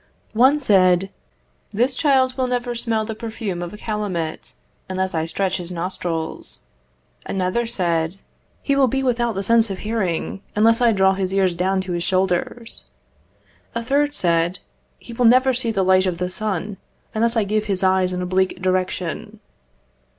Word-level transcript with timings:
One 0.33 0.59
said 0.59 1.11
"This 1.69 1.95
child 1.95 2.35
will 2.35 2.47
never 2.47 2.73
smell 2.73 3.05
the 3.05 3.13
perfume 3.13 3.61
of 3.61 3.71
a 3.71 3.77
calumet, 3.77 4.55
unless 4.89 5.13
I 5.13 5.25
stretch 5.25 5.57
his 5.57 5.69
nostrils." 5.69 6.61
Another 7.27 7.67
said 7.67 8.17
"He 8.63 8.75
will 8.75 8.87
be 8.87 9.03
without 9.03 9.33
the 9.35 9.43
sense 9.43 9.69
of 9.69 9.77
hearing, 9.85 10.41
unless 10.55 10.81
I 10.81 10.91
draw 10.91 11.13
his 11.13 11.31
ears 11.31 11.53
down 11.53 11.81
to 11.81 11.91
his 11.91 12.03
shoulders." 12.03 12.85
A 13.75 13.83
third 13.83 14.15
said 14.15 14.57
"He 14.97 15.13
will 15.13 15.25
never 15.25 15.53
see 15.53 15.69
the 15.69 15.83
light 15.85 16.07
of 16.07 16.17
the 16.17 16.31
sun, 16.31 16.77
unless 17.13 17.35
I 17.37 17.43
give 17.43 17.65
his 17.65 17.83
eyes 17.83 18.11
an 18.11 18.23
oblique 18.23 18.59
direction." 18.59 19.39